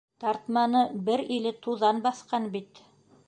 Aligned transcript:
Тартманы 0.21 0.79
бер 1.09 1.23
иле 1.35 1.53
туҙан 1.67 2.03
баҫҡан 2.09 2.51
бит. 2.57 2.85